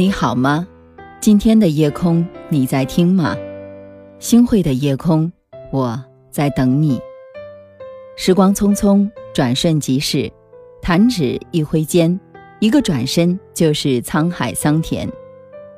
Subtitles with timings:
[0.00, 0.66] 你好吗？
[1.20, 3.36] 今天的夜空，你在听吗？
[4.18, 5.30] 星汇的夜空，
[5.70, 6.98] 我在等你。
[8.16, 10.32] 时光匆匆，转瞬即逝，
[10.80, 12.18] 弹指一挥间，
[12.60, 15.06] 一个转身就是沧海桑田。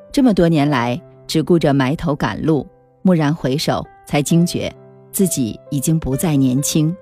[0.09, 2.65] 这么多年来，只顾着埋头赶路，
[3.01, 4.73] 蓦然回首，才惊觉
[5.11, 6.95] 自己已经不再年轻。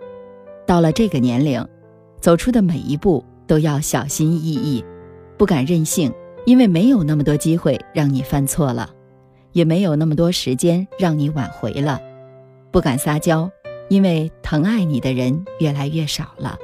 [0.66, 1.64] 到了这个年龄，
[2.20, 4.84] 走出的每一步都要小心翼翼，
[5.38, 6.12] 不敢任性。
[6.46, 8.90] 因为没有那么多机会让你犯错了，
[9.52, 12.02] 也没有那么多时间让你挽回了，
[12.72, 13.50] 不敢撒娇，
[13.90, 16.58] 因为疼爱你的人越来越少了，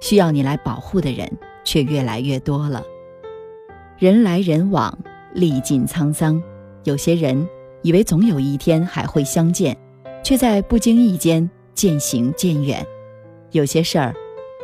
[0.00, 1.30] 需要你来保护的人
[1.64, 2.82] 却越来越多了。
[3.98, 4.96] 人来人往，
[5.34, 6.40] 历尽沧桑，
[6.84, 7.48] 有些人
[7.82, 9.76] 以为总有一天还会相见，
[10.22, 12.86] 却在不经意间渐行渐远。
[13.50, 14.14] 有些事儿，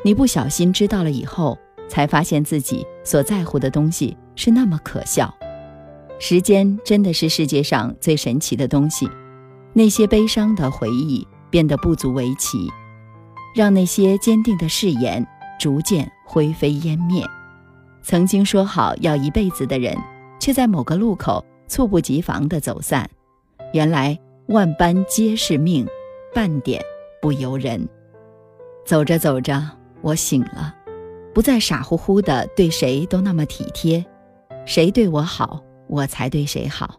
[0.04, 1.58] 你不小心知道了以后，
[1.88, 4.16] 才发现自己所在乎的东西。
[4.36, 5.32] 是那么可笑，
[6.18, 9.08] 时间真的是世界上最神奇的东西。
[9.72, 12.70] 那些悲伤的回忆变得不足为奇，
[13.54, 15.26] 让那些坚定的誓言
[15.58, 17.24] 逐渐灰飞烟灭。
[18.02, 19.96] 曾经说好要一辈子的人，
[20.38, 23.08] 却在某个路口猝不及防地走散。
[23.72, 24.16] 原来
[24.48, 25.86] 万般皆是命，
[26.32, 26.80] 半点
[27.20, 27.88] 不由人。
[28.84, 29.60] 走着走着，
[30.02, 30.74] 我醒了，
[31.32, 34.04] 不再傻乎乎的对谁都那么体贴。
[34.66, 36.96] 谁对我好，我才对谁好。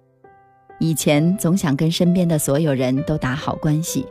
[0.80, 4.06] 以前总想跟身边的所有人都打好关系，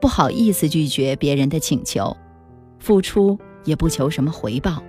[0.00, 2.14] 不好意思拒绝别人的请求，
[2.78, 4.82] 付出也不求什么回报，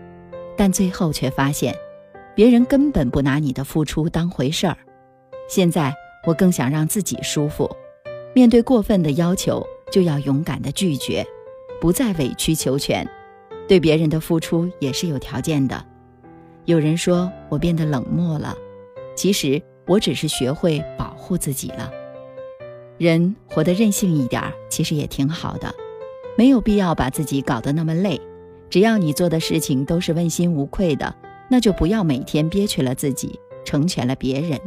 [0.58, 1.76] 但最后却发现，
[2.36, 4.76] 别人根本不拿你的付出当回事儿。
[5.48, 5.94] 现在
[6.26, 7.70] 我更想让自己舒服，
[8.36, 11.26] 面对过分的要求就要勇敢的拒绝，
[11.80, 13.08] 不再委曲求全，
[13.68, 15.86] 对别人的付出也是有条件的。
[16.70, 18.56] 有人说我变得冷漠了，
[19.16, 21.92] 其实我只是学会保护自己了。
[23.00, 25.74] 人活得任性一点儿，其实也挺好的，
[26.38, 28.22] 没有必要把自己搞得那么累。
[28.70, 31.16] 只要你做的事情都是问心无愧的，
[31.50, 34.60] 那就不要每天憋屈了自己，成全了别人。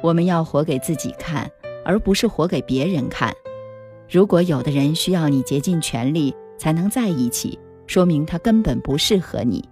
[0.00, 1.50] 我们要活给自己看，
[1.84, 3.34] 而不是活给别人看。
[4.08, 9.68] 如果有的人需要你竭尽全力才能在一起，说明他根本不适合你。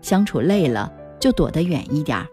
[0.00, 2.26] 相处累了，就躲得远一点儿，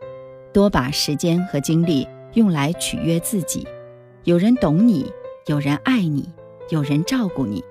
[0.54, 3.68] 多把时间和精力用来取悦自己。
[4.24, 5.12] 有人懂你，
[5.48, 6.30] 有人爱你，
[6.70, 7.64] 有人照顾你，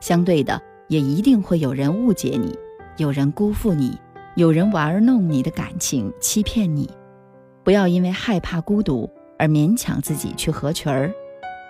[0.00, 2.58] 相对的，也一定会有人误解你，
[2.96, 3.98] 有人辜负你，
[4.36, 6.90] 有人玩弄你的感情，欺骗你。
[7.64, 9.08] 不要因为害怕孤独
[9.38, 11.12] 而勉强自己去合群儿，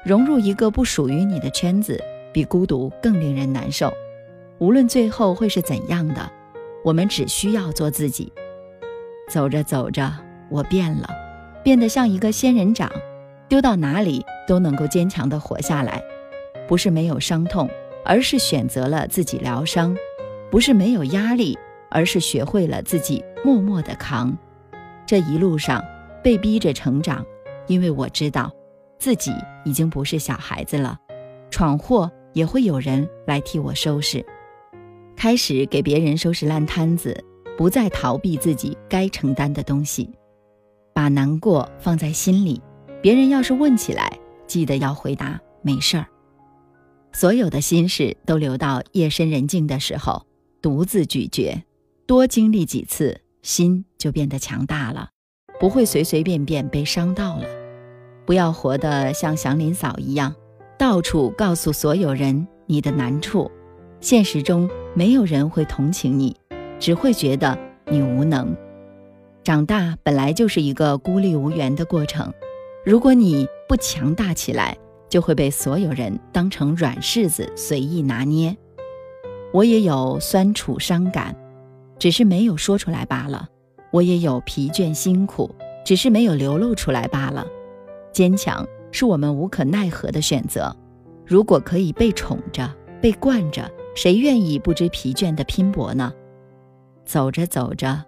[0.04, 3.92] 融入一个不属于你的圈子，比孤独更令人难受。
[4.58, 6.30] 无论最后会是怎样的。
[6.84, 8.32] 我们只需要做自己。
[9.28, 10.12] 走着走着，
[10.50, 11.08] 我变了，
[11.62, 12.90] 变得像一个仙人掌，
[13.48, 16.02] 丢到哪里都能够坚强地活下来。
[16.68, 17.68] 不是没有伤痛，
[18.04, 19.94] 而是选择了自己疗伤；
[20.50, 21.58] 不是没有压力，
[21.90, 24.36] 而是学会了自己默默地扛。
[25.06, 25.82] 这一路上
[26.22, 27.24] 被逼着成长，
[27.66, 28.50] 因为我知道，
[28.98, 29.32] 自己
[29.64, 30.98] 已经不是小孩子了，
[31.50, 34.24] 闯祸也会有人来替我收拾。
[35.16, 37.24] 开始给别人收拾烂摊子，
[37.56, 40.10] 不再逃避自己该承担的东西，
[40.94, 42.60] 把难过放在心里。
[43.00, 46.06] 别人要是问起来，记得要回答没事儿。
[47.12, 50.26] 所有的心事都留到夜深人静的时候，
[50.60, 51.62] 独自咀嚼。
[52.06, 55.10] 多经历几次，心就变得强大了，
[55.60, 57.44] 不会随随便便被伤到了。
[58.26, 60.34] 不要活得像祥林嫂一样，
[60.78, 63.50] 到处告诉所有人你的难处。
[64.02, 66.36] 现实中没有人会同情你，
[66.80, 68.54] 只会觉得你无能。
[69.44, 72.34] 长大本来就是一个孤立无援的过程，
[72.84, 74.76] 如果你不强大起来，
[75.08, 78.56] 就会被所有人当成软柿子随意拿捏。
[79.52, 81.36] 我也有酸楚伤感，
[81.96, 83.46] 只是没有说出来罢了；
[83.92, 85.54] 我也有疲倦辛苦，
[85.84, 87.46] 只是没有流露出来罢了。
[88.12, 90.74] 坚强是我们无可奈何的选择。
[91.24, 92.68] 如果可以被宠着、
[93.00, 96.12] 被惯着，谁愿意不知疲倦的拼搏呢？
[97.04, 98.02] 走着走着，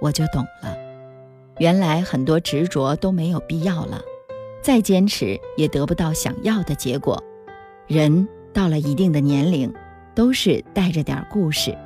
[0.00, 0.76] 我就懂了，
[1.58, 4.00] 原来很多执着都没有必要了，
[4.62, 7.22] 再坚持也得不到想要的结果。
[7.86, 9.72] 人到了一定的年龄，
[10.14, 11.76] 都是带着点故事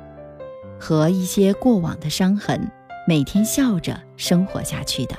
[0.79, 2.69] 和一些过往的伤痕，
[3.07, 5.15] 每天笑着生活下去的。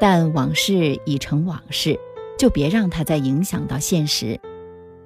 [0.00, 1.98] 但往事已成往事，
[2.38, 4.40] 就别让它再影响到现实。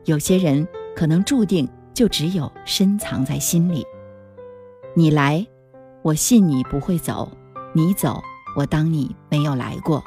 [0.05, 0.67] 有些人
[0.97, 1.69] 可能注定。
[1.95, 3.87] 就只有深藏在心里。
[4.95, 5.47] 你来，
[6.03, 7.29] 我信你不会走；
[7.73, 8.23] 你走，
[8.57, 10.03] 我当你没有来过。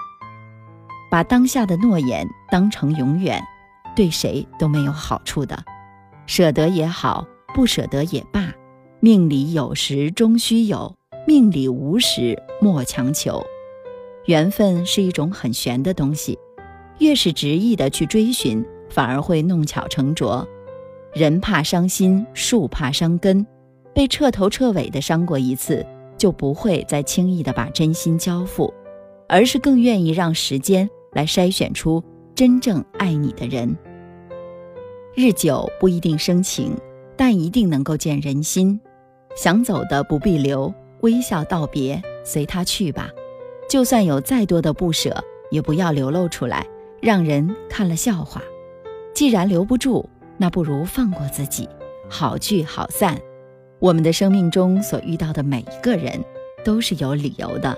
[1.10, 3.42] 把当下的诺言当成永远，
[3.96, 5.58] 对谁都没有好处的。
[6.26, 7.26] 舍得也好，
[7.56, 8.54] 不舍得也罢，
[9.00, 10.94] 命里有时终须有，
[11.26, 13.42] 命里无时莫强求。
[14.26, 16.38] 缘分是一种很玄的东西，
[17.00, 20.46] 越是执意的去追寻，反而会弄巧成拙。
[21.14, 23.46] 人怕伤心，树怕伤根，
[23.94, 25.86] 被彻头彻尾的伤过一次，
[26.18, 28.74] 就不会再轻易的把真心交付，
[29.28, 32.04] 而是更愿意让时间来筛选出
[32.36, 33.76] 真正爱你的人。
[35.16, 36.78] 日久不一定生情，
[37.16, 38.80] 但一定能够见人心。
[39.36, 40.72] 想走的不必留，
[41.02, 43.10] 微笑道别，随他去吧。
[43.68, 46.66] 就算有再多的不舍，也不要流露出来，
[47.02, 48.42] 让人看了笑话。
[49.14, 50.08] 既然留不住，
[50.38, 51.68] 那不如放过自己，
[52.10, 53.20] 好聚好散。
[53.80, 56.24] 我们的生命中所遇到的每一个人，
[56.64, 57.78] 都是有理由的。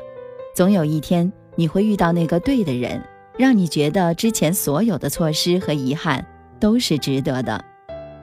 [0.55, 3.01] 总有一天，你会遇到那个对的人，
[3.37, 6.25] 让你觉得之前所有的错失和遗憾
[6.59, 7.63] 都是值得的。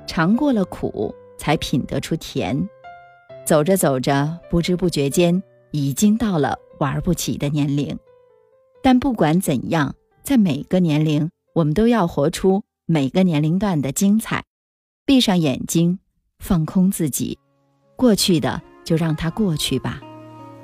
[0.06, 2.68] 尝过了苦，才品得出甜。
[3.44, 6.58] 走着走着，不知不觉间，已经到了。
[6.78, 7.98] 玩不起的年龄，
[8.82, 14.44] 但不管怎样，在每个年龄，我们都要活出每个年龄段的精彩。
[15.04, 15.98] 闭上眼睛，
[16.38, 17.38] 放空自己，
[17.96, 20.00] 过去的就让它过去吧。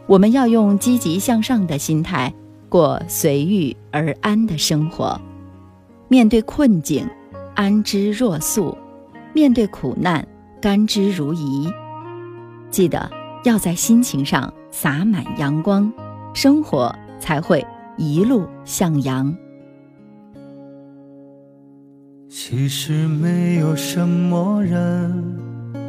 [0.06, 2.32] 我们要用积极向上的心态
[2.68, 5.20] 过随遇而安的生活。
[6.08, 7.08] 面对困境，
[7.54, 8.76] 安之若素；
[9.32, 10.26] 面对苦难，
[10.60, 11.72] 甘之如饴。
[12.70, 13.10] 记得
[13.44, 15.92] 要在心情上洒满阳光。
[16.34, 17.64] 生活才会
[17.98, 19.36] 一路向阳。
[22.34, 25.38] 其实没有什么人、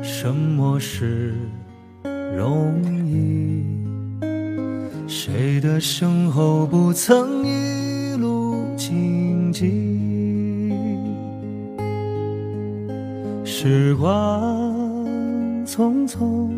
[0.01, 1.34] 什么事
[2.36, 3.63] 容易，
[5.07, 10.74] 谁的身后不曾一路荆棘？
[13.46, 14.75] 时光
[15.66, 16.50] 匆匆。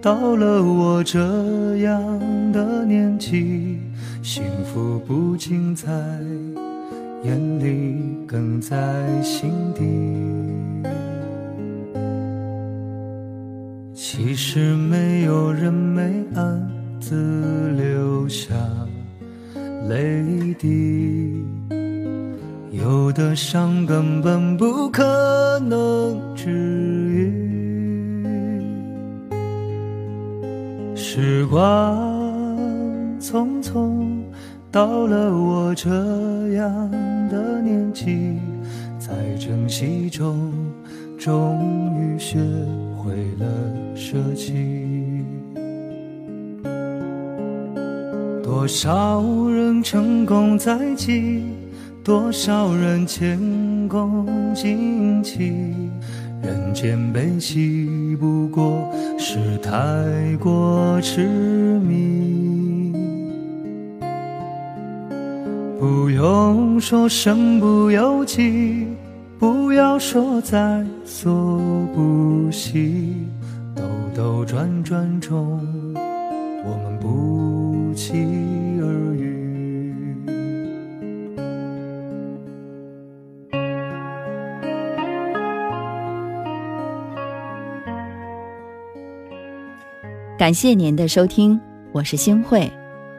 [0.00, 1.18] 到了我这
[1.78, 1.98] 样
[2.52, 3.80] 的年纪，
[4.22, 5.90] 幸福不仅在
[7.24, 8.76] 眼里，更在
[9.22, 9.82] 心底。
[13.94, 16.70] 其实没有人没暗
[17.00, 18.54] 自留下
[19.88, 21.44] 泪滴，
[22.70, 25.02] 有的伤根本不可
[25.60, 27.46] 能治愈。
[30.94, 31.96] 时光
[33.18, 34.22] 匆匆，
[34.76, 35.88] 到了我这
[36.52, 36.90] 样
[37.30, 38.38] 的年纪，
[38.98, 40.52] 在珍惜中，
[41.18, 41.58] 终
[41.98, 42.38] 于学
[42.94, 43.46] 会了
[43.94, 45.24] 舍弃。
[48.44, 51.44] 多少人成功在即，
[52.04, 53.38] 多少人前
[53.88, 55.54] 功尽弃。
[56.42, 59.72] 人间悲喜，不过是太
[60.38, 61.26] 过痴
[61.78, 62.15] 迷。
[65.78, 68.86] 不用说身不由己，
[69.38, 71.60] 不要说在所
[71.94, 73.14] 不惜。
[73.74, 73.82] 兜
[74.14, 75.60] 兜转转中，
[76.64, 78.14] 我们不期
[78.80, 78.86] 而
[79.16, 79.36] 遇。
[90.38, 91.60] 感谢您的收听，
[91.92, 92.72] 我是星慧。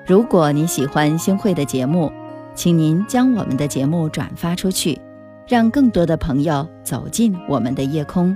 [0.08, 2.12] 如果你喜欢星慧的节目，
[2.58, 5.00] 请您将我们的节目转发出去，
[5.48, 8.36] 让更多的朋友走进我们的夜空。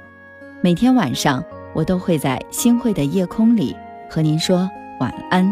[0.62, 3.75] 每天晚上，我都会在星慧的夜空里
[4.08, 5.51] 和您说晚安，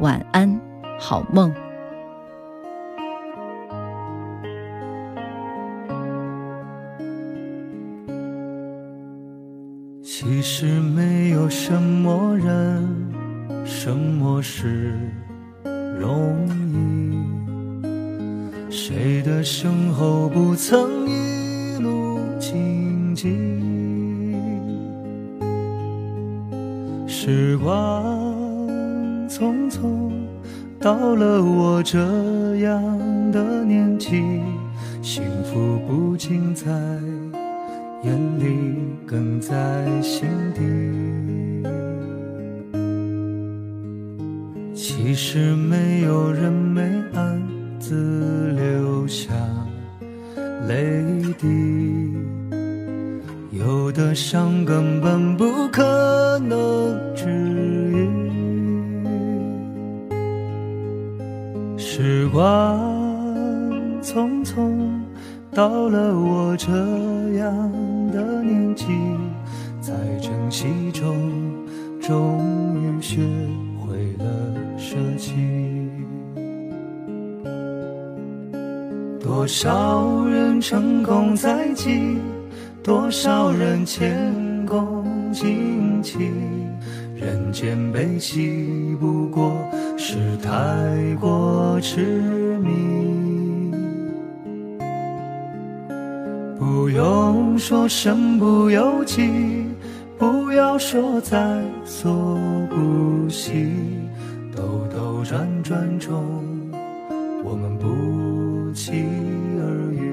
[0.00, 0.58] 晚安，
[0.98, 1.52] 好梦。
[10.02, 13.12] 其实没有什么人、
[13.66, 14.98] 什么事
[16.00, 17.45] 容易，
[18.68, 23.36] 谁的身后不曾一路荆棘？
[27.06, 28.04] 时光
[29.28, 30.10] 匆匆，
[30.78, 31.98] 到了我这
[32.56, 32.82] 样
[33.32, 34.22] 的年纪，
[35.02, 36.66] 幸福不仅在。
[38.04, 39.52] 眼里更在
[40.00, 40.62] 心底。
[44.74, 46.82] 其实没有人没
[47.88, 49.32] 自留下
[50.66, 51.46] 泪滴，
[53.52, 57.30] 有的伤根本不可能治
[57.92, 58.08] 愈。
[61.78, 62.76] 时光
[64.02, 64.76] 匆匆，
[65.52, 66.72] 到了我这
[67.38, 67.70] 样
[68.10, 68.86] 的年纪，
[69.80, 71.14] 在珍惜中，
[72.00, 73.22] 终于学
[73.78, 74.26] 会了
[74.76, 75.65] 舍弃。
[79.26, 82.16] 多少人成功在即，
[82.80, 86.30] 多少人前功尽弃。
[87.16, 89.52] 人间悲喜，不过
[89.96, 90.52] 是太
[91.20, 93.72] 过痴迷。
[96.56, 99.66] 不用说身不由己，
[100.16, 102.38] 不要说在所
[102.70, 103.74] 不惜。
[104.54, 106.14] 兜兜转转中，
[107.42, 107.88] 我们不
[108.76, 108.92] 期
[109.58, 110.04] 而遇。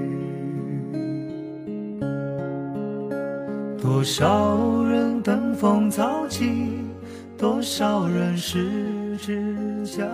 [3.78, 6.82] 多少人登峰造极。
[7.38, 10.08] 多少人失之交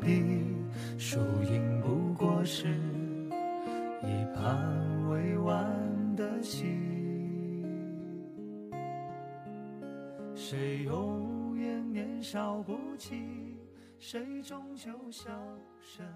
[0.00, 0.22] 臂，
[0.96, 1.18] 输
[1.50, 2.68] 赢不过是
[4.04, 4.56] 一盘
[5.10, 5.66] 未完
[6.14, 6.66] 的戏。
[10.36, 13.56] 谁永远年少不羁，
[13.98, 15.32] 谁终究销
[15.80, 16.06] 声。